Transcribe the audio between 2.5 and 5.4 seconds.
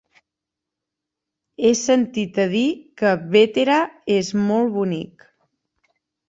dir que Bétera és molt bonic.